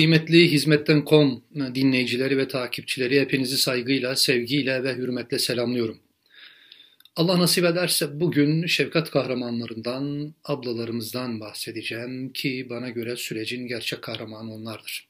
[0.00, 1.42] Kıymetli Hizmetten.com
[1.74, 5.98] dinleyicileri ve takipçileri hepinizi saygıyla, sevgiyle ve hürmetle selamlıyorum.
[7.16, 15.08] Allah nasip ederse bugün şefkat kahramanlarından, ablalarımızdan bahsedeceğim ki bana göre sürecin gerçek kahramanı onlardır.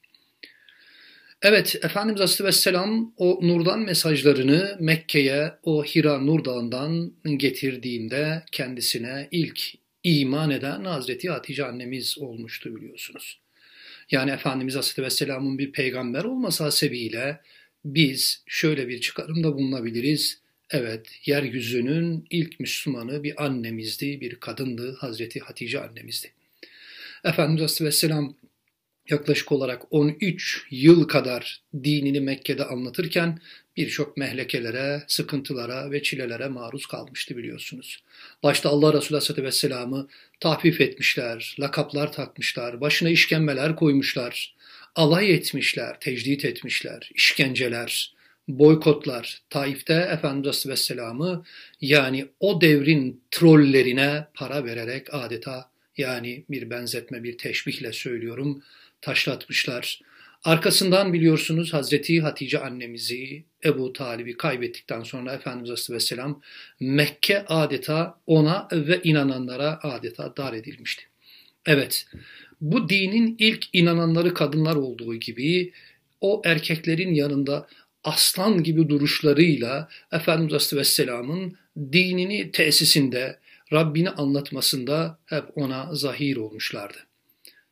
[1.41, 9.61] Evet, Efendimiz Aleyhisselam o nurdan mesajlarını Mekke'ye o Hira Nur Dağı'ndan getirdiğinde kendisine ilk
[10.03, 13.40] iman eden Hazreti Hatice annemiz olmuştu biliyorsunuz.
[14.11, 17.41] Yani Efendimiz Aleyhisselam'ın bir peygamber olması hasebiyle
[17.85, 20.41] biz şöyle bir çıkarımda bulunabiliriz.
[20.69, 26.33] Evet, yeryüzünün ilk Müslümanı bir annemizdi, bir kadındı, Hazreti Hatice annemizdi.
[27.23, 28.35] Efendimiz Aleyhisselam
[29.09, 33.39] yaklaşık olarak 13 yıl kadar dinini Mekke'de anlatırken
[33.77, 38.03] birçok mehlekelere, sıkıntılara ve çilelere maruz kalmıştı biliyorsunuz.
[38.43, 40.07] Başta Allah Resulü Aleyhisselatü Vesselam'ı
[40.39, 44.55] tahfif etmişler, lakaplar takmışlar, başına işkembeler koymuşlar,
[44.95, 48.13] alay etmişler, tecdit etmişler, işkenceler,
[48.47, 49.41] boykotlar.
[49.49, 51.45] Taif'te Efendimiz Aleyhisselam'ı
[51.81, 58.63] yani o devrin trollerine para vererek adeta yani bir benzetme, bir teşbihle söylüyorum,
[59.01, 60.01] taşlatmışlar.
[60.43, 66.41] Arkasından biliyorsunuz Hazreti Hatice annemizi Ebu Talib'i kaybettikten sonra Efendimiz Aleyhisselam
[66.79, 71.03] Mekke adeta ona ve inananlara adeta dar edilmişti.
[71.65, 72.07] Evet
[72.61, 75.73] bu dinin ilk inananları kadınlar olduğu gibi
[76.21, 77.67] o erkeklerin yanında
[78.03, 83.39] aslan gibi duruşlarıyla Efendimiz Aleyhisselam'ın dinini tesisinde,
[83.73, 86.97] Rabbini anlatmasında hep ona zahir olmuşlardı.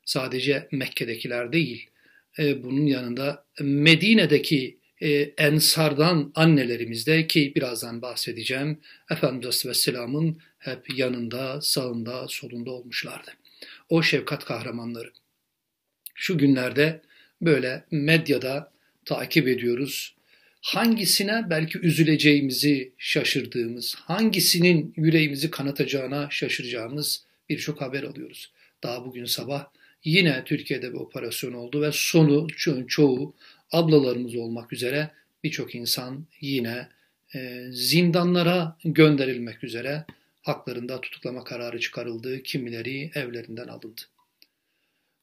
[0.06, 1.89] Sadece Mekke'dekiler değil,
[2.40, 8.80] e, bunun yanında Medine'deki e, ensardan annelerimizde ki birazdan bahsedeceğim
[9.12, 13.32] Efendimiz Aleyhisselam'ın hep yanında, sağında, solunda olmuşlardı.
[13.90, 15.12] O şefkat kahramanları.
[16.16, 17.02] Şu günlerde
[17.42, 18.72] böyle medyada
[19.06, 20.16] takip ediyoruz.
[20.62, 28.52] Hangisine belki üzüleceğimizi şaşırdığımız, hangisinin yüreğimizi kanatacağına şaşıracağımız birçok haber alıyoruz.
[28.84, 29.66] Daha bugün sabah
[30.04, 33.36] Yine Türkiye'de bir operasyon oldu ve sonu ço çoğu
[33.72, 35.12] ablalarımız olmak üzere
[35.44, 36.88] birçok insan yine
[37.36, 40.06] e, zindanlara gönderilmek üzere
[40.42, 44.02] haklarında tutuklama kararı çıkarıldı, kimileri evlerinden alındı.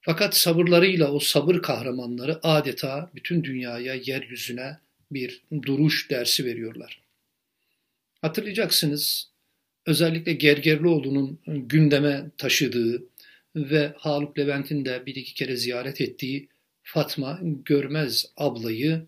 [0.00, 4.78] Fakat sabırlarıyla o sabır kahramanları adeta bütün dünyaya, yeryüzüne
[5.10, 7.00] bir duruş dersi veriyorlar.
[8.22, 9.30] Hatırlayacaksınız
[9.86, 13.02] özellikle Gergerlioğlu'nun gündeme taşıdığı
[13.56, 16.48] ve Haluk Levent'in de bir iki kere ziyaret ettiği
[16.82, 19.06] Fatma Görmez ablayı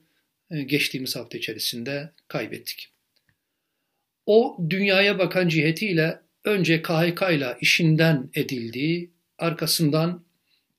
[0.50, 2.88] e, geçtiğimiz hafta içerisinde kaybettik.
[4.26, 10.24] O dünyaya bakan cihetiyle önce KHK ile işinden edildi, arkasından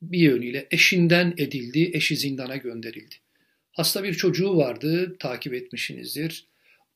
[0.02, 3.16] bir yönüyle eşinden edildi, eşi zindana gönderildi.
[3.72, 6.48] Hasta bir çocuğu vardı, takip etmişsinizdir.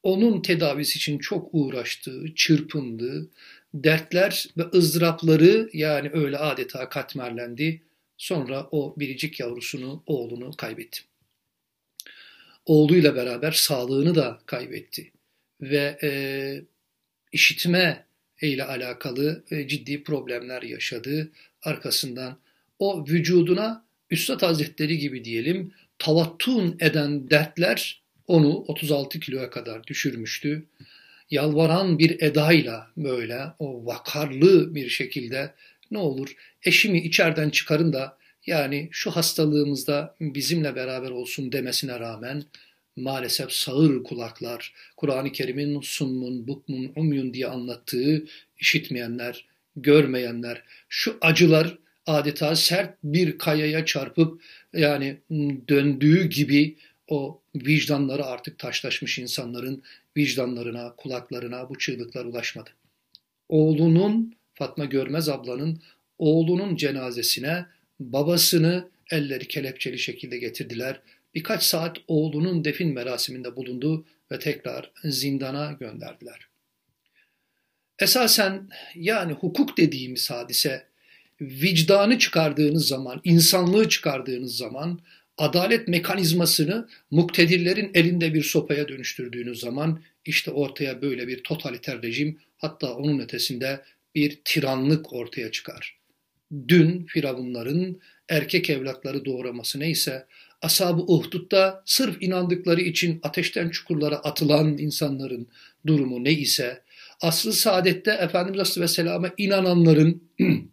[0.03, 3.29] Onun tedavisi için çok uğraştı, çırpındı,
[3.73, 7.81] dertler ve ızdırapları yani öyle adeta katmerlendi.
[8.17, 11.01] Sonra o biricik yavrusunu, oğlunu kaybetti.
[12.66, 15.11] Oğluyla beraber sağlığını da kaybetti.
[15.61, 16.09] Ve e,
[17.31, 18.06] işitme
[18.41, 21.31] ile alakalı e, ciddi problemler yaşadı.
[21.61, 22.40] Arkasından
[22.79, 30.66] o vücuduna Üstad Hazretleri gibi diyelim tavattun eden dertler onu 36 kiloya kadar düşürmüştü
[31.34, 35.54] yalvaran bir edayla böyle o vakarlı bir şekilde
[35.92, 42.44] ne olur eşimi içeriden çıkarın da yani şu hastalığımızda bizimle beraber olsun demesine rağmen
[42.96, 48.26] maalesef sağır kulaklar, Kur'an-ı Kerim'in summun, bukmun, umyun diye anlattığı
[48.60, 49.46] işitmeyenler,
[49.76, 54.41] görmeyenler, şu acılar adeta sert bir kayaya çarpıp
[54.74, 55.18] yani
[55.68, 56.76] döndüğü gibi
[57.08, 59.84] o vicdanları artık taşlaşmış insanların
[60.17, 62.70] vicdanlarına, kulaklarına bu çığlıklar ulaşmadı.
[63.50, 65.82] Oğlunun, Fatma Görmez ablanın
[66.17, 67.66] oğlunun cenazesine
[68.00, 71.00] babasını elleri kelepçeli şekilde getirdiler.
[71.35, 76.47] Birkaç saat oğlunun defin merasiminde bulundu ve tekrar zindana gönderdiler.
[78.00, 80.85] Esasen yani hukuk dediğimiz hadise
[81.41, 85.00] vicdanı çıkardığınız zaman, insanlığı çıkardığınız zaman
[85.43, 92.93] adalet mekanizmasını muktedirlerin elinde bir sopaya dönüştürdüğünüz zaman işte ortaya böyle bir totaliter rejim hatta
[92.93, 93.81] onun ötesinde
[94.16, 95.97] bir tiranlık ortaya çıkar.
[96.67, 100.25] Dün Firavunların erkek evlatları doğraması neyse
[100.61, 105.47] Ashab-ı Uhdud'da sırf inandıkları için ateşten çukurlara atılan insanların
[105.87, 106.81] durumu ne ise
[107.22, 110.23] aslı saadette Efendimiz Aleyhisselam'a inananların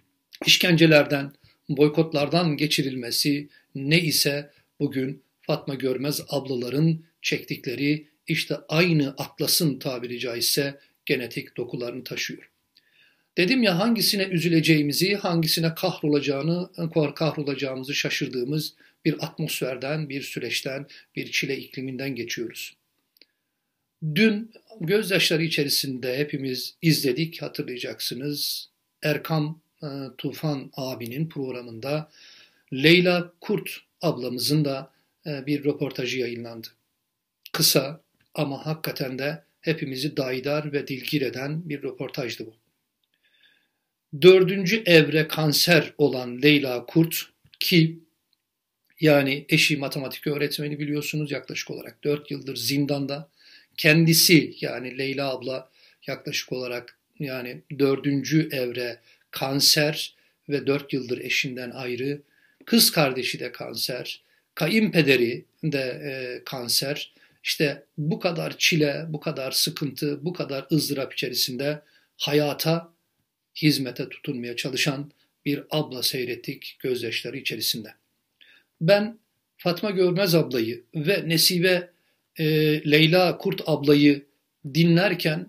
[0.47, 1.33] işkencelerden,
[1.69, 4.51] boykotlardan geçirilmesi ne ise
[4.81, 12.51] bugün Fatma Görmez ablaların çektikleri işte aynı atlasın tabiri caizse genetik dokularını taşıyor.
[13.37, 16.71] Dedim ya hangisine üzüleceğimizi, hangisine kahrolacağını,
[17.15, 18.75] kahrolacağımızı şaşırdığımız
[19.05, 20.87] bir atmosferden, bir süreçten,
[21.17, 22.77] bir çile ikliminden geçiyoruz.
[24.15, 24.51] Dün
[24.81, 28.69] gözyaşları içerisinde hepimiz izledik hatırlayacaksınız.
[29.03, 29.87] Erkam e,
[30.19, 32.11] Tufan abinin programında
[32.73, 34.93] Leyla Kurt ablamızın da
[35.27, 36.69] e, bir röportajı yayınlandı.
[37.53, 38.01] Kısa
[38.35, 42.55] ama hakikaten de hepimizi dayidar ve dilgir eden bir röportajdı bu.
[44.23, 47.27] Dördüncü evre kanser olan Leyla Kurt
[47.61, 47.99] ki
[49.01, 53.29] yani eşi matematik öğretmeni biliyorsunuz yaklaşık olarak 4 yıldır zindanda.
[53.77, 55.71] Kendisi yani Leyla abla
[56.07, 59.01] yaklaşık olarak yani dördüncü evre
[59.31, 60.15] kanser
[60.49, 62.23] ve 4 yıldır eşinden ayrı.
[62.71, 64.23] Kız kardeşi de kanser.
[64.55, 67.13] Kayınpederi de e, kanser.
[67.45, 71.83] İşte bu kadar çile, bu kadar sıkıntı, bu kadar ızdırap içerisinde
[72.17, 72.93] hayata,
[73.57, 75.13] hizmete tutunmaya çalışan
[75.45, 77.95] bir abla seyrettik gözyaşları içerisinde.
[78.81, 79.19] Ben
[79.57, 81.91] Fatma Görmez ablayı ve Nesibe
[82.37, 82.45] e,
[82.91, 84.27] Leyla Kurt ablayı
[84.75, 85.47] dinlerken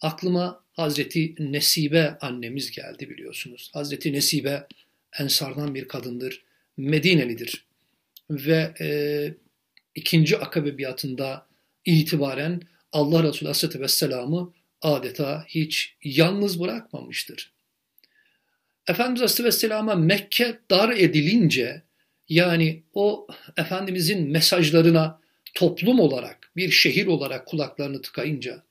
[0.00, 3.70] aklıma Hazreti Nesibe annemiz geldi biliyorsunuz.
[3.74, 4.66] Hazreti Nesibe
[5.18, 6.45] Ensardan bir kadındır,
[6.76, 7.66] Medinelidir
[8.30, 8.88] ve e,
[9.94, 11.46] ikinci akabe biatında
[11.84, 12.60] itibaren
[12.92, 14.52] Allah Resulü Aleyhisselatü Vesselam'ı
[14.82, 17.52] adeta hiç yalnız bırakmamıştır.
[18.88, 21.82] Efendimiz Aleyhisselatü Vesselam'a Mekke dar edilince
[22.28, 23.26] yani o
[23.56, 25.20] Efendimizin mesajlarına
[25.54, 28.62] toplum olarak, bir şehir olarak kulaklarını tıkayınca,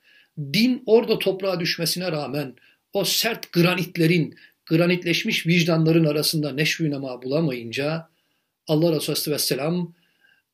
[0.54, 2.56] din orada toprağa düşmesine rağmen
[2.94, 4.36] o sert granitlerin,
[4.66, 8.10] granitleşmiş vicdanların arasında neşvü nema bulamayınca
[8.68, 9.94] Allah Resulü Vesselam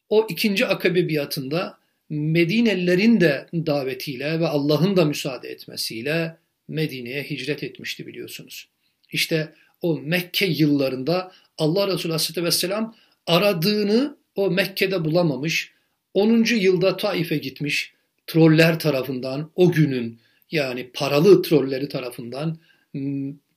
[0.10, 6.38] o ikinci akabe biatında Medinelilerin de davetiyle ve Allah'ın da müsaade etmesiyle
[6.68, 8.68] Medine'ye hicret etmişti biliyorsunuz.
[9.12, 12.96] İşte o Mekke yıllarında Allah Resulü Aleyhisselatü Vesselam
[13.28, 15.72] aradığını o Mekke'de bulamamış.
[16.14, 16.46] 10.
[16.56, 17.94] yılda Taif'e gitmiş.
[18.28, 20.20] Troller tarafından o günün
[20.52, 22.58] yani paralı trolleri tarafından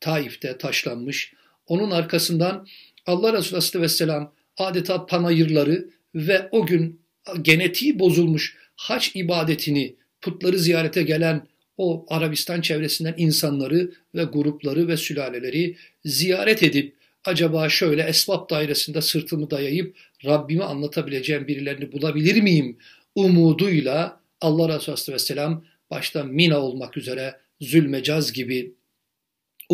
[0.05, 1.33] Taif'te taşlanmış.
[1.67, 2.67] Onun arkasından
[3.07, 7.01] Allah Resulü Aleyhisselatü Vesselam adeta panayırları ve o gün
[7.43, 11.47] genetiği bozulmuş haç ibadetini putları ziyarete gelen
[11.77, 19.51] o Arabistan çevresinden insanları ve grupları ve sülaleleri ziyaret edip acaba şöyle esbab dairesinde sırtımı
[19.51, 22.79] dayayıp Rabbimi anlatabileceğim birilerini bulabilir miyim
[23.15, 28.75] umuduyla Allah Resulü Aleyhisselam başta Mina olmak üzere Zülmecaz gibi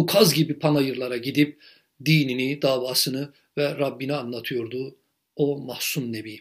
[0.00, 1.60] Ukaz gibi panayırlara gidip
[2.04, 4.96] dinini, davasını ve Rabbini anlatıyordu
[5.36, 6.40] o mahzun nebi.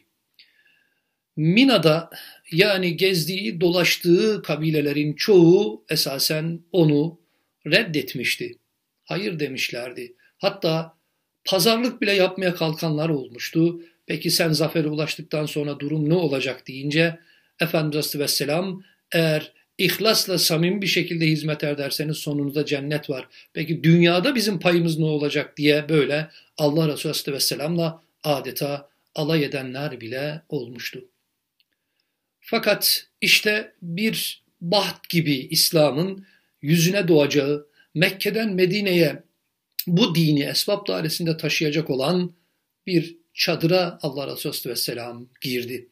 [1.36, 2.10] Mina'da
[2.52, 7.20] yani gezdiği, dolaştığı kabilelerin çoğu esasen onu
[7.68, 8.58] reddetmişti.
[9.04, 10.16] Hayır demişlerdi.
[10.38, 10.98] Hatta
[11.46, 13.82] pazarlık bile yapmaya kalkanlar olmuştu.
[14.06, 17.20] Peki sen zafere ulaştıktan sonra durum ne olacak deyince
[17.60, 23.28] Efendimiz Aleyhisselam eğer ihlasla samimi bir şekilde hizmet ederseniz sonunuzda cennet var.
[23.54, 30.42] Peki dünyada bizim payımız ne olacak diye böyle Allah Resulü Aleyhisselam'la adeta alay edenler bile
[30.50, 31.06] olmuştu.
[32.42, 36.26] Fakat işte bir baht gibi İslam'ın
[36.62, 39.24] yüzüne doğacağı, Mekke'den Medine'ye
[39.88, 42.34] bu dini esbab dairesinde taşıyacak olan
[42.88, 45.90] bir çadıra Allah Resulü Vesselam girdi.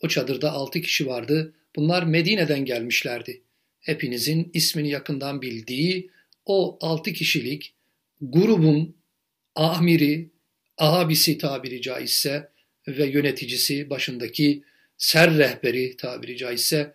[0.00, 1.54] O çadırda altı kişi vardı.
[1.76, 3.42] Bunlar Medine'den gelmişlerdi.
[3.80, 6.10] Hepinizin ismini yakından bildiği
[6.46, 7.74] o altı kişilik
[8.20, 8.96] grubun
[9.54, 10.30] amiri,
[10.78, 12.48] abisi tabiri caizse
[12.88, 14.62] ve yöneticisi başındaki
[14.96, 16.94] ser rehberi tabiri caizse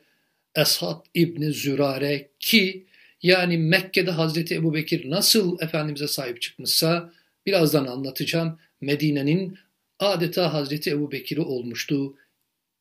[0.55, 2.85] Eshat İbni Zürare ki
[3.23, 7.13] yani Mekke'de Hazreti Ebu Bekir nasıl Efendimiz'e sahip çıkmışsa
[7.45, 8.59] birazdan anlatacağım.
[8.81, 9.57] Medine'nin
[9.99, 12.15] adeta Hazreti Ebu Bekir'i olmuştu.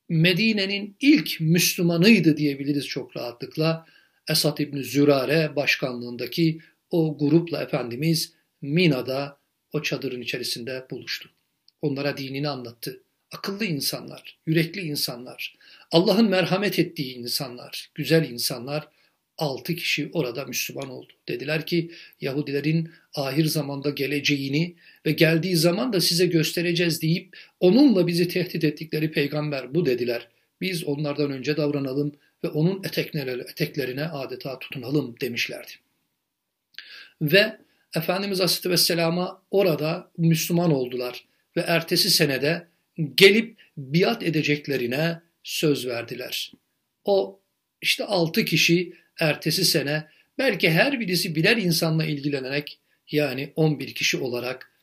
[0.09, 3.87] Medine'nin ilk Müslümanıydı diyebiliriz çok rahatlıkla.
[4.29, 6.59] Esat İbni Zürare başkanlığındaki
[6.91, 9.38] o grupla Efendimiz Mina'da
[9.73, 11.31] o çadırın içerisinde buluştu.
[11.83, 15.57] Onlara dinini anlattı akıllı insanlar, yürekli insanlar,
[15.93, 18.88] Allah'ın merhamet ettiği insanlar, güzel insanlar
[19.38, 21.12] altı kişi orada Müslüman oldu.
[21.29, 24.77] Dediler ki Yahudilerin ahir zamanda geleceğini
[25.09, 30.29] ve geldiği zaman da size göstereceğiz deyip onunla bizi tehdit ettikleri peygamber bu dediler.
[30.61, 32.12] Biz onlardan önce davranalım
[32.45, 35.71] ve onun eteklerine, adeta tutunalım demişlerdi.
[37.23, 37.57] Ve
[37.97, 41.25] Efendimiz Aleyhisselam'a orada Müslüman oldular
[41.57, 42.67] ve ertesi senede
[43.15, 46.53] gelip biat edeceklerine söz verdiler.
[47.05, 47.41] O
[47.83, 50.07] işte altı kişi ertesi sene
[50.38, 52.79] belki her birisi birer insanla ilgilenerek
[53.11, 54.77] yani 11 kişi olarak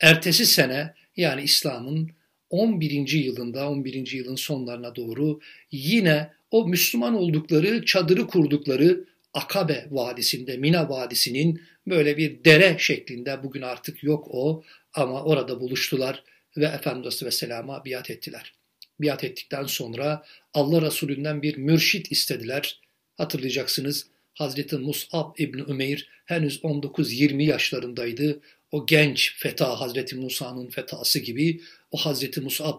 [0.00, 2.10] ertesi sene yani İslam'ın
[2.50, 3.12] 11.
[3.12, 4.12] yılında 11.
[4.12, 5.40] yılın sonlarına doğru
[5.70, 9.04] yine o Müslüman oldukları çadırı kurdukları
[9.34, 14.62] Akabe Vadisi'nde, Mina Vadisi'nin böyle bir dere şeklinde bugün artık yok o
[14.94, 16.22] ama orada buluştular
[16.56, 18.54] ve Efendimiz Aleyhisselam'a biat ettiler.
[19.00, 22.80] Biat ettikten sonra Allah Resulü'nden bir mürşit istediler.
[23.16, 28.40] Hatırlayacaksınız Hazreti Mus'ab İbni Ümeyr henüz 19-20 yaşlarındaydı.
[28.72, 31.60] O genç feta Hazreti Musa'nın fetası gibi
[31.90, 32.78] o Hazreti Mus'ab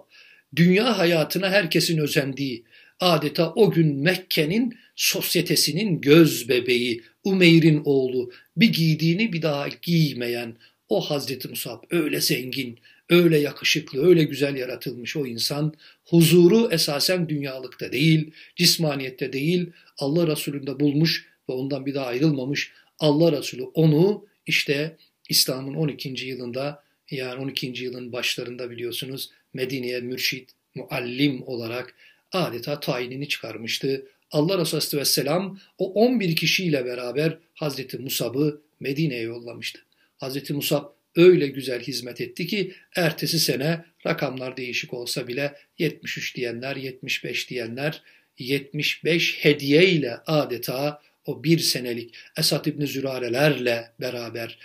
[0.55, 2.63] dünya hayatına herkesin özendiği
[2.99, 10.55] adeta o gün Mekke'nin sosyetesinin göz bebeği Umeyr'in oğlu bir giydiğini bir daha giymeyen
[10.89, 12.79] o Hazreti Musab öyle zengin,
[13.09, 15.73] öyle yakışıklı, öyle güzel yaratılmış o insan
[16.05, 22.71] huzuru esasen dünyalıkta değil, cismaniyette değil, Allah Resulü'nde bulmuş ve ondan bir daha ayrılmamış.
[22.99, 24.97] Allah Resulü onu işte
[25.31, 26.25] İslam'ın 12.
[26.25, 27.67] yılında yani 12.
[27.83, 31.95] yılın başlarında biliyorsunuz Medine'ye mürşit, muallim olarak
[32.31, 34.07] adeta tayinini çıkarmıştı.
[34.31, 39.79] Allah Resulü Aleyhisselam o 11 kişiyle beraber Hazreti Musab'ı Medine'ye yollamıştı.
[40.17, 40.85] Hazreti Musab
[41.15, 48.01] öyle güzel hizmet etti ki ertesi sene rakamlar değişik olsa bile 73 diyenler, 75 diyenler
[48.39, 54.59] 75 hediye ile adeta o bir senelik Esad İbni Zürarelerle beraber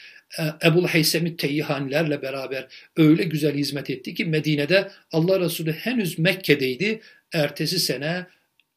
[0.64, 7.00] Ebul Heysemi Teyyihanilerle beraber öyle güzel hizmet etti ki Medine'de Allah Resulü henüz Mekke'deydi.
[7.32, 8.26] Ertesi sene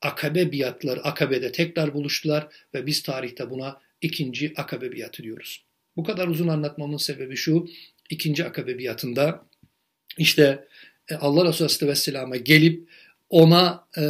[0.01, 5.65] Akabe biatları Akabe'de tekrar buluştular ve biz tarihte buna ikinci Akabe biatı diyoruz.
[5.95, 7.67] Bu kadar uzun anlatmamın sebebi şu,
[8.09, 9.45] ikinci Akabe biatında
[10.17, 10.67] işte
[11.09, 12.89] e, Allah Resulü Aleyhisselam'a gelip
[13.29, 14.03] ona e,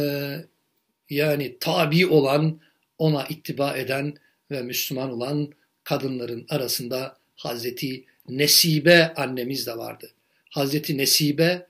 [1.10, 2.60] yani tabi olan,
[2.98, 4.14] ona ittiba eden
[4.50, 5.52] ve Müslüman olan
[5.84, 10.10] kadınların arasında Hazreti Nesibe annemiz de vardı.
[10.50, 11.66] Hazreti Nesibe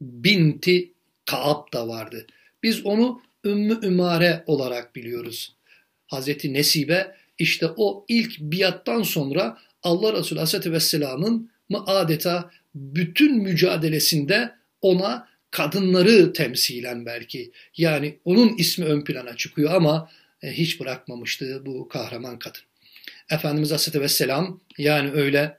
[0.00, 0.92] binti
[1.26, 2.26] Kaab da vardı.
[2.62, 5.54] Biz onu Ümmü Ümare olarak biliyoruz.
[6.06, 14.54] Hazreti Nesibe işte o ilk biattan sonra Allah Resulü Aleyhisselatü Vesselam'ın mı adeta bütün mücadelesinde
[14.82, 20.10] ona kadınları temsilen belki yani onun ismi ön plana çıkıyor ama
[20.42, 22.67] e, hiç bırakmamıştı bu kahraman kadın.
[23.30, 25.58] Efendimiz Aleyhisselatü Vesselam yani öyle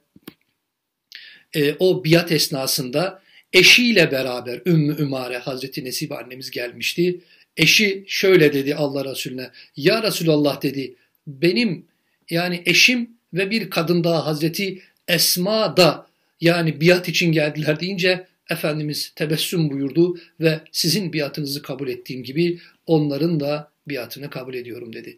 [1.54, 3.22] e, o biat esnasında
[3.54, 7.20] eşiyle beraber Ümmü Ümare Hazreti Nesibe annemiz gelmişti.
[7.58, 10.96] Eşi şöyle dedi Allah Resulüne ya Resulallah dedi
[11.28, 11.86] benim
[12.30, 16.08] yani eşim ve bir kadın daha Hazreti Esma da
[16.42, 23.40] yani biat için geldiler deyince Efendimiz tebessüm buyurdu ve sizin biatınızı kabul ettiğim gibi onların
[23.40, 25.18] da biatını kabul ediyorum dedi.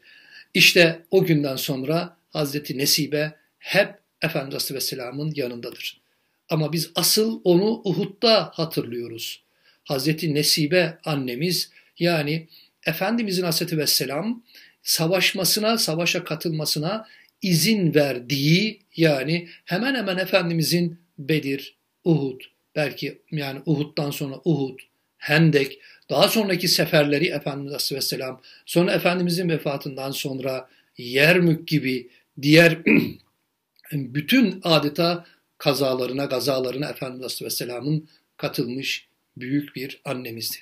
[0.54, 6.02] İşte o günden sonra Hazreti Nesibe hep Efendimiz Aleyhisselam'ın yanındadır.
[6.50, 9.44] Ama biz asıl onu Uhud'da hatırlıyoruz.
[9.84, 12.48] Hazreti Nesibe annemiz yani
[12.86, 14.44] Efendimizin Aleyhisselatü Vesselam
[14.84, 17.08] savaşmasına, savaşa katılmasına
[17.42, 22.42] izin verdiği yani hemen hemen Efendimizin Bedir, Uhud,
[22.76, 24.80] belki yani Uhud'dan sonra Uhud,
[25.18, 32.10] Hendek, daha sonraki seferleri Efendimiz Aleyhisselam, sonra Efendimizin vefatından sonra Yermük gibi
[32.42, 32.80] diğer
[33.92, 35.26] bütün adeta
[35.58, 38.08] kazalarına, gazalarına Efendimiz Aleyhisselam'ın
[38.38, 39.08] katılmış
[39.38, 40.58] büyük bir annemizdi.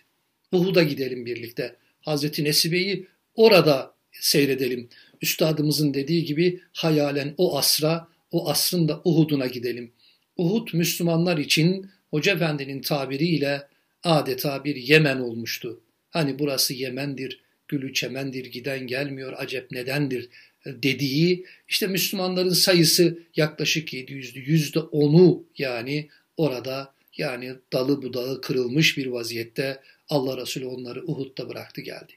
[0.51, 1.75] Uhud'a gidelim birlikte.
[2.01, 4.89] Hazreti Nesibe'yi orada seyredelim.
[5.21, 9.91] Üstadımızın dediği gibi hayalen o asra, o asrın da Uhud'una gidelim.
[10.38, 13.67] Uhud Müslümanlar için Hoca Efendi'nin tabiriyle
[14.03, 15.81] adeta bir Yemen olmuştu.
[16.09, 20.29] Hani burası Yemen'dir, gülü çemendir, giden gelmiyor, acep nedendir
[20.66, 24.39] dediği işte Müslümanların sayısı yaklaşık 700'dü.
[24.39, 31.82] Yüzde onu yani orada yani dalı budağı kırılmış bir vaziyette Allah Resulü onları Uhud'da bıraktı
[31.82, 32.13] geldi.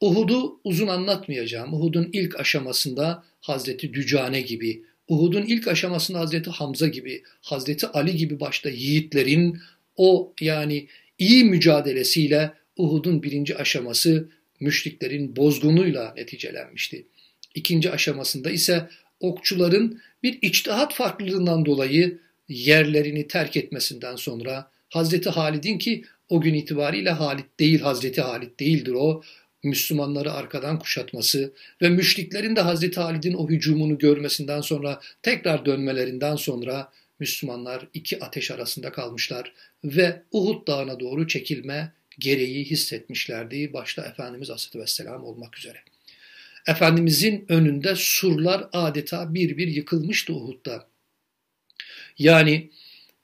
[0.00, 1.74] Uhud'u uzun anlatmayacağım.
[1.74, 8.40] Uhud'un ilk aşamasında Hazreti Dücane gibi, Uhud'un ilk aşamasında Hazreti Hamza gibi, Hazreti Ali gibi
[8.40, 9.58] başta yiğitlerin
[9.96, 10.86] o yani
[11.18, 14.28] iyi mücadelesiyle Uhud'un birinci aşaması
[14.60, 17.06] müşriklerin bozgunuyla neticelenmişti.
[17.54, 18.88] İkinci aşamasında ise
[19.20, 22.18] okçuların bir içtihat farklılığından dolayı
[22.48, 28.92] yerlerini terk etmesinden sonra Hazreti Halid'in ki o gün itibariyle Halit değil, Hazreti Halit değildir
[28.92, 29.22] o.
[29.62, 36.92] Müslümanları arkadan kuşatması ve müşriklerin de Hazreti Halid'in o hücumunu görmesinden sonra tekrar dönmelerinden sonra
[37.18, 39.52] Müslümanlar iki ateş arasında kalmışlar
[39.84, 43.72] ve Uhud dağına doğru çekilme gereği hissetmişlerdi.
[43.72, 45.78] Başta Efendimiz Aleyhisselatü Vesselam olmak üzere.
[46.66, 50.86] Efendimizin önünde surlar adeta bir bir yıkılmıştı Uhud'da.
[52.18, 52.70] Yani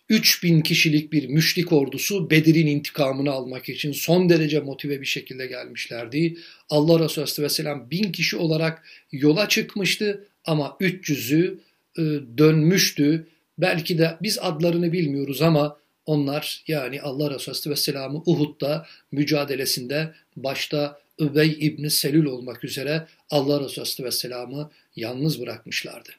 [0.09, 6.37] 3000 kişilik bir müşrik ordusu Bedir'in intikamını almak için son derece motive bir şekilde gelmişlerdi.
[6.71, 8.83] Allah Resulü Aleyhisselam bin kişi olarak
[9.13, 11.59] yola çıkmıştı ama 300'ü
[11.99, 12.03] e,
[12.39, 13.27] dönmüştü.
[13.59, 21.57] Belki de biz adlarını bilmiyoruz ama onlar yani Allah Resulü Aleyhisselam'ı Uhud'da mücadelesinde başta Übey
[21.61, 26.11] İbni Selül olmak üzere Allah Resulü Aleyhisselam'ı yalnız bırakmışlardı.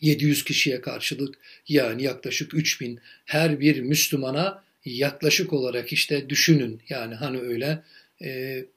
[0.00, 7.38] 700 kişiye karşılık yani yaklaşık 3000 her bir Müslümana yaklaşık olarak işte düşünün yani hani
[7.38, 7.82] öyle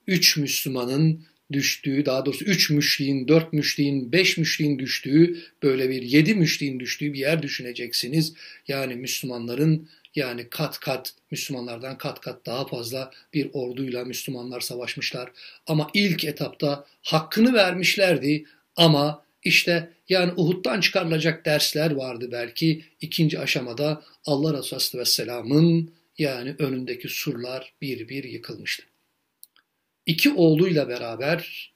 [0.08, 6.02] 3 e, Müslümanın düştüğü daha doğrusu 3 müşriğin, 4 müşriğin, 5 müşriğin düştüğü böyle bir
[6.02, 8.34] 7 müşriğin düştüğü bir yer düşüneceksiniz.
[8.68, 15.32] Yani Müslümanların yani kat kat Müslümanlardan kat kat daha fazla bir orduyla Müslümanlar savaşmışlar.
[15.68, 18.46] Ama ilk etapta hakkını vermişlerdi
[18.76, 22.84] ama işte yani Uhud'dan çıkarılacak dersler vardı belki.
[23.02, 28.84] ikinci aşamada Allah Resulü Aleyhisselam'ın yani önündeki surlar bir bir yıkılmıştı.
[30.06, 31.72] İki oğluyla beraber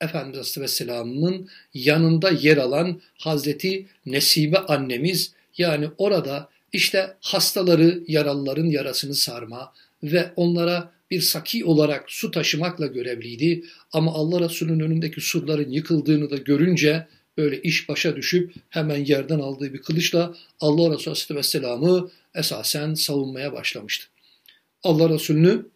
[0.00, 9.72] Efendimiz Aleyhisselam'ın yanında yer alan Hazreti Nesibe annemiz yani orada işte hastaları, yaralıların yarasını sarma
[10.02, 13.64] ve onlara bir saki olarak su taşımakla görevliydi.
[13.92, 17.06] Ama Allah Resulü'nün önündeki surların yıkıldığını da görünce
[17.38, 24.06] böyle iş başa düşüp hemen yerden aldığı bir kılıçla Allah Resulü Aleyhisselam'ı esasen savunmaya başlamıştı.
[24.82, 25.66] Allah Resulü'nü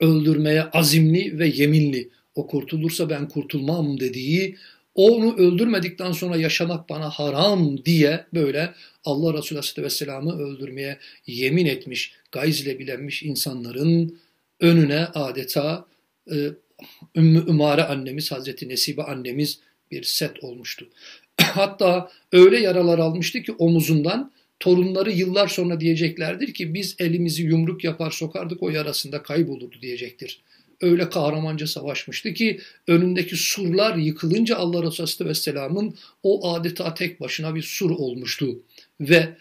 [0.00, 4.56] öldürmeye azimli ve yeminli, o kurtulursa ben kurtulmam dediği,
[4.98, 12.78] onu öldürmedikten sonra yaşamak bana haram diye böyle Allah Resulü Aleyhisselam'ı öldürmeye yemin etmiş, gayzle
[12.78, 14.18] bilenmiş insanların
[14.60, 15.86] önüne adeta
[16.30, 16.36] e,
[17.16, 20.88] Ümmü Ümare annemiz, Hazreti Nesibe annemiz bir set olmuştu.
[21.40, 28.10] Hatta öyle yaralar almıştı ki omuzundan torunları yıllar sonra diyeceklerdir ki biz elimizi yumruk yapar
[28.10, 30.42] sokardık o yarasında kaybolurdu diyecektir.
[30.80, 37.62] Öyle kahramanca savaşmıştı ki önündeki surlar yıkılınca Allah Resulü Vesselam'ın o adeta tek başına bir
[37.62, 38.62] sur olmuştu.
[39.00, 39.36] Ve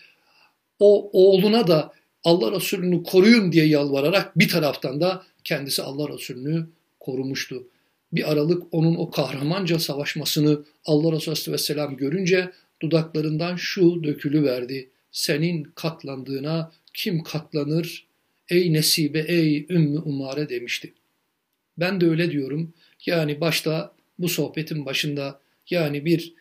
[0.79, 6.67] o oğluna da Allah Resulü'nü koruyun diye yalvararak bir taraftan da kendisi Allah Resulü'nü
[6.99, 7.63] korumuştu.
[8.11, 14.89] Bir aralık onun o kahramanca savaşmasını Allah Resulü Vesselam görünce dudaklarından şu dökülü verdi.
[15.11, 18.07] Senin katlandığına kim katlanır?
[18.49, 20.93] Ey Nesibe, ey Ümmü Umare demişti.
[21.77, 22.73] Ben de öyle diyorum.
[23.05, 26.33] Yani başta bu sohbetin başında yani bir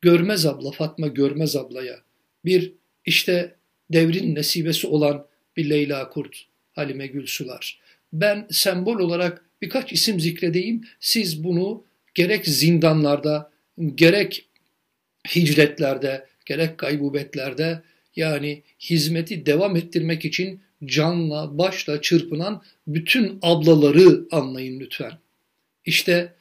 [0.00, 1.98] Görmez abla Fatma Görmez ablaya
[2.44, 2.72] bir
[3.06, 3.54] işte
[3.90, 7.80] devrin nesibesi olan bir Leyla Kurt, Halime Gülsular.
[8.12, 10.84] Ben sembol olarak birkaç isim zikredeyim.
[11.00, 13.50] Siz bunu gerek zindanlarda,
[13.94, 14.48] gerek
[15.34, 17.82] hicretlerde, gerek gaybubetlerde
[18.16, 25.12] yani hizmeti devam ettirmek için canla, başla çırpınan bütün ablaları anlayın lütfen.
[25.84, 26.32] İşte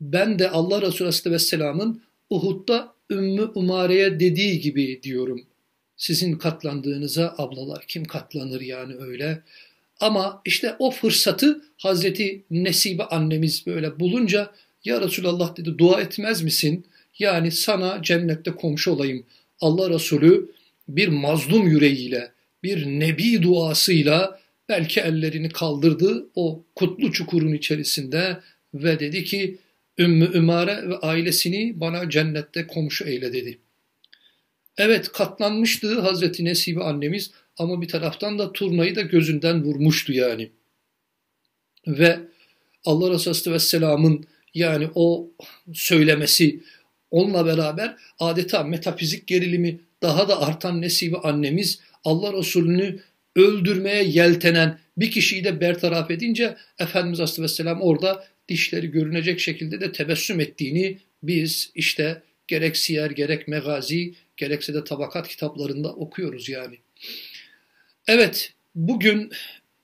[0.00, 5.42] ben de Allah Resulü Aleyhisselam'ın Uhud'da Ümmü Umare'ye dediği gibi diyorum.
[5.96, 9.42] Sizin katlandığınıza ablalar kim katlanır yani öyle.
[10.00, 14.52] Ama işte o fırsatı Hazreti Nesibe annemiz böyle bulunca
[14.84, 16.86] ya Resulallah dedi dua etmez misin?
[17.18, 19.26] Yani sana cennette komşu olayım.
[19.60, 20.50] Allah Resulü
[20.88, 22.32] bir mazlum yüreğiyle,
[22.64, 28.40] bir nebi duasıyla belki ellerini kaldırdı o kutlu çukurun içerisinde
[28.74, 29.58] ve dedi ki
[29.98, 33.58] Ümmü Ümare ve ailesini bana cennette komşu eyle dedi.
[34.76, 40.50] Evet katlanmıştı Hazreti Nesibe annemiz ama bir taraftan da turnayı da gözünden vurmuştu yani.
[41.86, 42.20] Ve
[42.84, 44.24] Allah Resulü Vesselam'ın
[44.54, 45.30] yani o
[45.72, 46.60] söylemesi
[47.10, 53.00] onunla beraber adeta metafizik gerilimi daha da artan Nesibe annemiz Allah Resulü'nü
[53.36, 60.40] öldürmeye yeltenen bir kişiyi de bertaraf edince Efendimiz Aleyhisselam orada dişleri görünecek şekilde de tebessüm
[60.40, 66.78] ettiğini biz işte gerek siyer gerek megazi gerekse de tabakat kitaplarında okuyoruz yani.
[68.06, 69.32] Evet bugün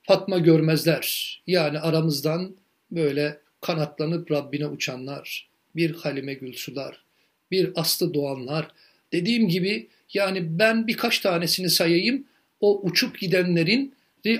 [0.02, 2.56] Fatma görmezler yani aramızdan
[2.90, 7.04] böyle kanatlanıp Rabbine uçanlar, bir Halime Gülsular,
[7.50, 8.68] bir Aslı Doğanlar.
[9.12, 12.25] Dediğim gibi yani ben birkaç tanesini sayayım
[12.61, 13.94] o uçup gidenlerin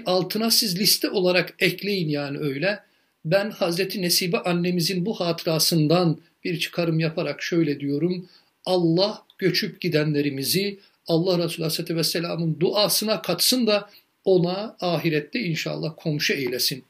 [0.06, 2.80] altına siz liste olarak ekleyin yani öyle.
[3.24, 8.28] Ben Hazreti Nesibe annemizin bu hatırasından bir çıkarım yaparak şöyle diyorum.
[8.64, 13.90] Allah göçüp gidenlerimizi Allah Resulü Aleyhisselatü Vesselam'ın duasına katsın da
[14.24, 16.85] ona ahirette inşallah komşu eylesin.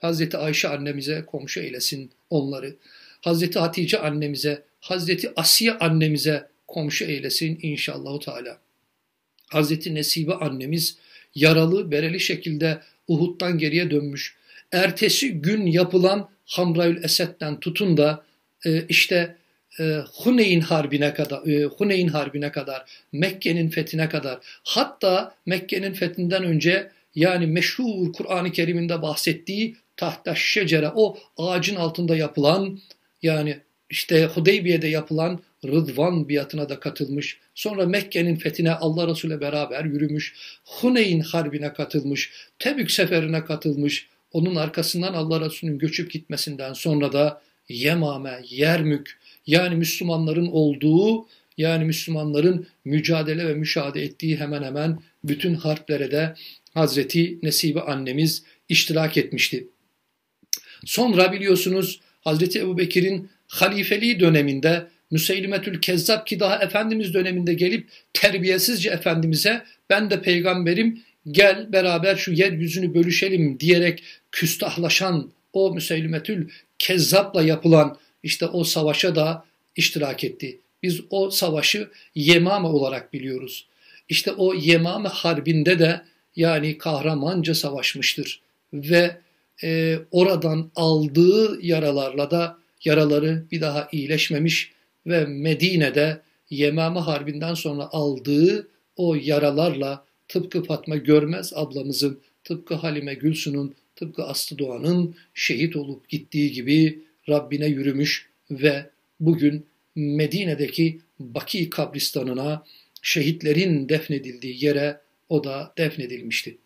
[0.00, 2.76] Hazreti Ayşe annemize komşu eylesin onları.
[3.20, 8.58] Hazreti Hatice annemize, Hazreti Asiye annemize komşu eylesin inşallah Teala.
[9.48, 10.98] Hazreti Nesibe annemiz
[11.34, 14.36] yaralı, bereli şekilde Uhud'dan geriye dönmüş.
[14.72, 18.24] Ertesi gün yapılan Hamraül Esed'den tutun da
[18.66, 19.36] e, işte
[19.80, 26.90] e, Huneyn Harbi'ne kadar, e, Huneyn Harbi'ne kadar, Mekke'nin fethine kadar, hatta Mekke'nin fethinden önce
[27.14, 32.80] yani meşhur Kur'an-ı Kerim'inde bahsettiği tahta şecere o ağacın altında yapılan
[33.22, 33.58] yani
[33.90, 37.38] işte Hudeybiye'de yapılan Rıdvan biatına da katılmış.
[37.54, 40.34] Sonra Mekke'nin fethine Allah Resulü beraber yürümüş.
[40.64, 42.32] Huneyn Harbi'ne katılmış.
[42.58, 44.08] Tebük seferine katılmış.
[44.32, 52.66] Onun arkasından Allah Resulü'nün göçüp gitmesinden sonra da Yemame, Yermük yani Müslümanların olduğu yani Müslümanların
[52.84, 56.34] mücadele ve müşahede ettiği hemen hemen bütün harplere de
[56.74, 59.68] Hazreti Nesibe annemiz iştirak etmişti.
[60.84, 68.90] Sonra biliyorsunuz Hazreti Ebu Bekir'in halifeliği döneminde Müseylimetül Kezzab ki daha Efendimiz döneminde gelip terbiyesizce
[68.90, 77.98] Efendimiz'e ben de peygamberim gel beraber şu yeryüzünü bölüşelim diyerek küstahlaşan o Müseylimetül Kezzab'la yapılan
[78.22, 79.44] işte o savaşa da
[79.76, 80.60] iştirak etti.
[80.82, 83.66] Biz o savaşı Yemame olarak biliyoruz.
[84.08, 86.00] İşte o Yemame Harbi'nde de
[86.36, 88.40] yani kahramanca savaşmıştır
[88.72, 89.16] ve
[89.62, 94.72] e, oradan aldığı yaralarla da yaraları bir daha iyileşmemiş
[95.08, 103.74] ve Medine'de Yemame Harbi'nden sonra aldığı o yaralarla tıpkı Fatma Görmez ablamızın, tıpkı Halime Gülsu'nun,
[103.96, 108.86] tıpkı Aslı Doğan'ın şehit olup gittiği gibi Rabbine yürümüş ve
[109.20, 109.66] bugün
[109.96, 112.64] Medine'deki Baki kabristanına
[113.02, 116.58] şehitlerin defnedildiği yere o da defnedilmişti.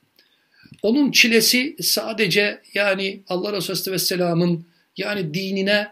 [0.82, 5.88] Onun çilesi sadece yani Allah Resulü Vesselam'ın yani dinine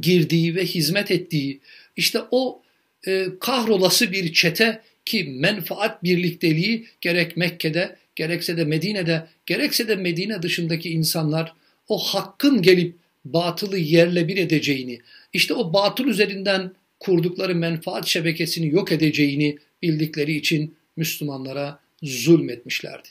[0.00, 1.60] girdiği ve hizmet ettiği
[1.96, 2.62] işte o
[3.06, 10.42] e, kahrolası bir çete ki menfaat birlikteliği gerek Mekke'de gerekse de Medine'de gerekse de Medine
[10.42, 11.52] dışındaki insanlar
[11.88, 15.00] o hakkın gelip batılı yerle bir edeceğini
[15.32, 23.08] işte o batıl üzerinden kurdukları menfaat şebekesini yok edeceğini bildikleri için Müslümanlara zulmetmişlerdi.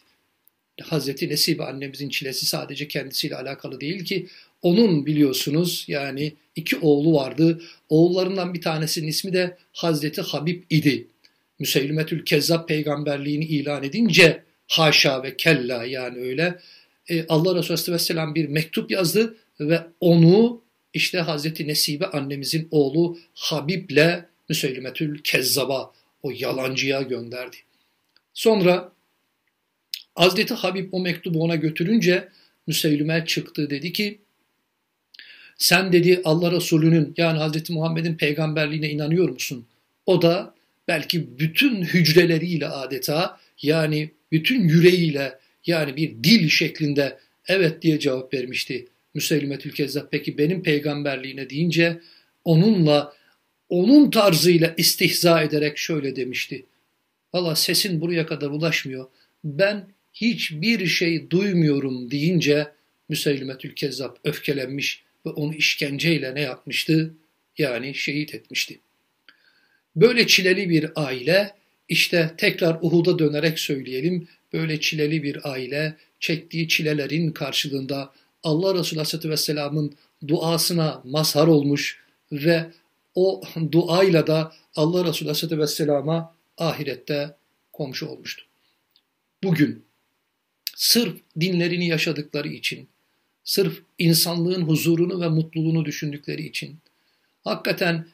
[0.84, 4.28] Hazreti Nesibe annemizin çilesi sadece kendisiyle alakalı değil ki
[4.66, 7.62] onun biliyorsunuz yani iki oğlu vardı.
[7.90, 11.08] Oğullarından bir tanesinin ismi de Hazreti Habib idi.
[11.60, 16.60] Müseylimetül Kezzab peygamberliğini ilan edince haşa ve kella yani öyle
[17.10, 20.62] e, Allah Resulü Aleyhisselam bir mektup yazdı ve onu
[20.94, 25.92] işte Hazreti Nesibe annemizin oğlu Habib'le Müseylimetül Kezzab'a
[26.24, 27.58] o yalancıya gönderdi.
[28.34, 28.92] Sonra
[30.16, 32.30] Hazreti Habib o mektubu ona götürünce
[32.68, 34.20] Müseylime çıktı dedi ki
[35.58, 39.66] sen dedi Allah Resulü'nün yani Hazreti Muhammed'in peygamberliğine inanıyor musun?
[40.06, 40.56] O da
[40.88, 48.88] belki bütün hücreleriyle adeta yani bütün yüreğiyle yani bir dil şeklinde evet diye cevap vermişti.
[49.14, 52.00] Müseylimetül Kezzab peki benim peygamberliğine deyince
[52.46, 53.14] onunla
[53.70, 56.66] onun tarzıyla istihza ederek şöyle demişti.
[57.34, 59.06] Valla sesin buraya kadar ulaşmıyor.
[59.44, 62.68] Ben hiçbir şey duymuyorum deyince
[63.10, 67.14] Müseylimetül Kezzab öfkelenmiş ve onu işkenceyle ne yapmıştı?
[67.58, 68.80] Yani şehit etmişti.
[69.96, 71.52] Böyle çileli bir aile,
[71.90, 79.30] işte tekrar Uhud'a dönerek söyleyelim, böyle çileli bir aile çektiği çilelerin karşılığında Allah Resulü Aleyhisselatü
[79.30, 79.96] Vesselam'ın
[80.28, 82.66] duasına mazhar olmuş ve
[83.16, 87.36] o duayla da Allah Resulü Aleyhisselatü Vesselam'a ahirette
[87.74, 88.46] komşu olmuştu.
[89.44, 89.86] Bugün
[90.76, 92.88] sırf dinlerini yaşadıkları için,
[93.46, 96.78] sırf insanlığın huzurunu ve mutluluğunu düşündükleri için.
[97.44, 98.06] Hakikaten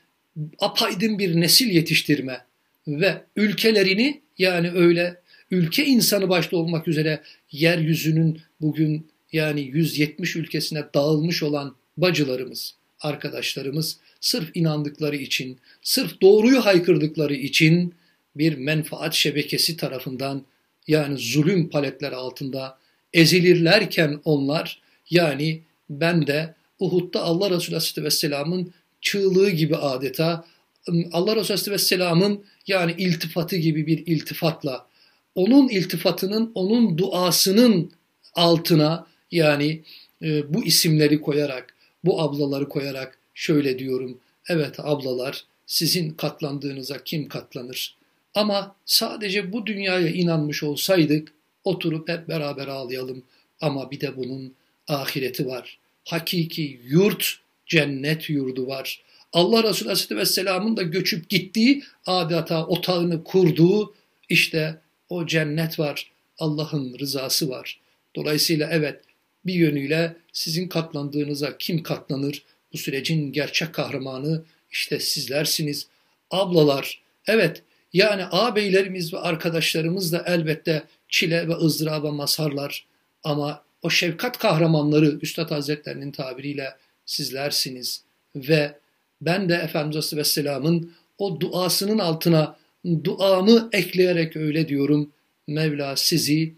[0.60, 2.46] apaydın bir nesil yetiştirme
[2.88, 11.44] ve ülkelerini yani öyle ülke insanı başta olmak üzere yeryüzünün bugün yani 170 ülkesine dağılmış
[11.44, 17.94] olan bacılarımız, arkadaşlarımız sırf inandıkları için, sırf doğruyu haykırdıkları için
[18.36, 20.46] bir menfaat şebekesi tarafından
[20.88, 22.78] yani zulüm paletleri altında
[23.14, 30.46] ezilirlerken onlar yani ben de Uhud'da Allah Resulü Aleyhisselatü Vesselam'ın çığlığı gibi adeta
[30.88, 34.92] Allah Resulü Aleyhisselatü Vesselam'ın yani iltifatı gibi bir iltifatla
[35.36, 37.92] onun iltifatının, onun duasının
[38.34, 39.84] altına yani
[40.22, 44.18] e, bu isimleri koyarak, bu ablaları koyarak şöyle diyorum.
[44.50, 47.98] Evet ablalar sizin katlandığınıza kim katlanır?
[48.36, 53.24] Ama sadece bu dünyaya inanmış olsaydık oturup hep beraber ağlayalım.
[53.62, 54.54] Ama bir de bunun
[54.88, 55.78] ahireti var.
[56.06, 59.02] Hakiki yurt, cennet yurdu var.
[59.34, 63.96] Allah Resulü Aleyhisselatü Vesselam'ın da göçüp gittiği, adeta otağını kurduğu
[64.30, 66.12] işte o cennet var.
[66.40, 67.80] Allah'ın rızası var.
[68.16, 69.02] Dolayısıyla evet
[69.46, 72.44] bir yönüyle sizin katlandığınıza kim katlanır?
[72.74, 75.88] Bu sürecin gerçek kahramanı işte sizlersiniz.
[76.32, 77.64] Ablalar, evet
[77.94, 82.86] yani ağabeylerimiz ve arkadaşlarımız da elbette çile ve ızdıraba mazharlar.
[83.24, 88.04] Ama o şefkat kahramanları Üstad Hazretlerinin tabiriyle sizlersiniz.
[88.36, 88.76] Ve
[89.22, 92.58] ben de Efendimiz Aleyhisselam'ın o duasının altına
[93.04, 95.12] duamı ekleyerek öyle diyorum.
[95.48, 96.54] Mevla sizi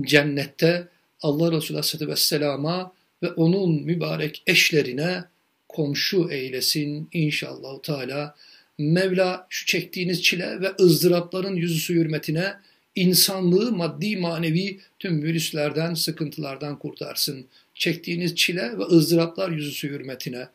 [0.00, 0.88] cennette
[1.20, 5.24] Allah Resulü Aleyhisselatü Vesselam'a ve onun mübarek eşlerine
[5.68, 8.34] komşu eylesin inşallah Teala.
[8.78, 12.52] Mevla şu çektiğiniz çile ve ızdırapların yüzüsü hürmetine
[12.96, 17.46] insanlığı maddi manevi tüm virüslerden, sıkıntılardan kurtarsın.
[17.74, 20.48] Çektiğiniz çile ve ızdıraplar yüzüsü hürmetine.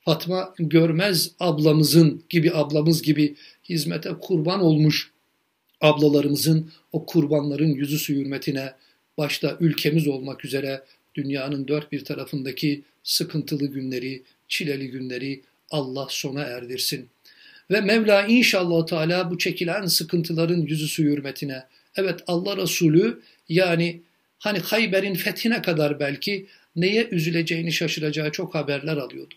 [0.00, 3.34] Fatma Görmez ablamızın gibi ablamız gibi
[3.68, 5.12] hizmete kurban olmuş
[5.80, 8.72] ablalarımızın o kurbanların yüzüsü hürmetine
[9.18, 10.82] başta ülkemiz olmak üzere
[11.14, 17.08] dünyanın dört bir tarafındaki sıkıntılı günleri, çileli günleri Allah sona erdirsin.
[17.70, 21.64] Ve Mevla inşallah Teala bu çekilen sıkıntıların yüzüsü hürmetine,
[21.96, 24.00] evet Allah Resulü yani
[24.38, 29.34] hani Hayber'in fethine kadar belki neye üzüleceğini şaşıracağı çok haberler alıyordu.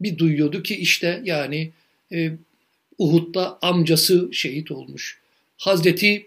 [0.00, 1.70] Bir duyuyordu ki işte yani
[2.12, 2.32] e,
[2.98, 5.18] Uhud'da amcası şehit olmuş.
[5.56, 6.26] Hazreti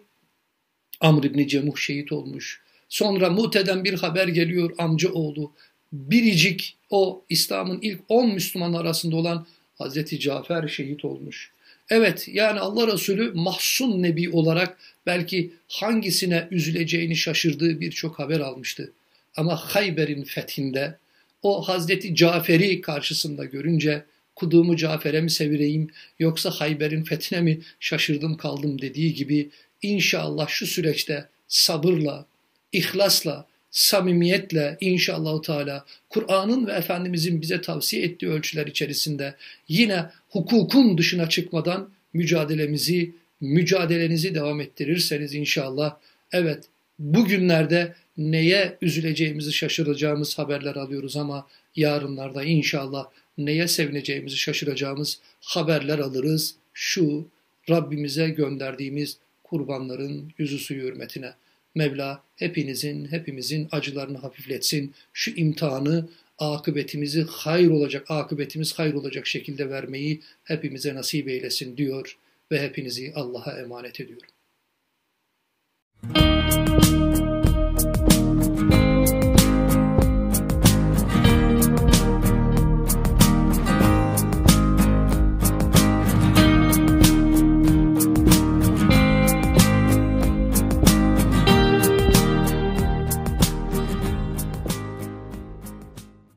[0.99, 2.61] Amr İbni Cemuh şehit olmuş.
[2.89, 5.51] Sonra Mute'den bir haber geliyor amca oğlu.
[5.91, 9.45] Biricik o İslam'ın ilk 10 Müslüman arasında olan
[9.77, 11.51] Hazreti Cafer şehit olmuş.
[11.89, 18.91] Evet yani Allah Resulü mahsun nebi olarak belki hangisine üzüleceğini şaşırdığı birçok haber almıştı.
[19.35, 20.97] Ama Hayber'in fethinde
[21.41, 24.03] o Hazreti Cafer'i karşısında görünce
[24.35, 25.87] kuduğumu Cafer'e mi sevireyim
[26.19, 29.49] yoksa Hayber'in fethine mi şaşırdım kaldım dediği gibi
[29.81, 32.25] inşallah şu süreçte sabırla,
[32.71, 39.35] ihlasla, samimiyetle inşallah Teala Kur'an'ın ve Efendimizin bize tavsiye ettiği ölçüler içerisinde
[39.67, 45.97] yine hukukun dışına çıkmadan mücadelemizi, mücadelenizi devam ettirirseniz inşallah
[46.31, 46.63] evet
[46.99, 56.55] bugünlerde neye üzüleceğimizi şaşıracağımız haberler alıyoruz ama yarınlarda inşallah neye sevineceğimizi şaşıracağımız haberler alırız.
[56.73, 57.27] Şu
[57.69, 61.33] Rabbimize gönderdiğimiz kurbanların yüzü hürmetine.
[61.75, 64.93] Mevla hepinizin, hepimizin acılarını hafifletsin.
[65.13, 72.17] Şu imtihanı akıbetimizi hayır olacak, akıbetimiz hayır olacak şekilde vermeyi hepimize nasip eylesin diyor
[72.51, 74.36] ve hepinizi Allah'a emanet ediyorum.